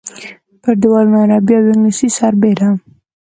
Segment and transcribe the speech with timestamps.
[0.61, 2.69] پر دیوالونو عربي او انګلیسي سربېره.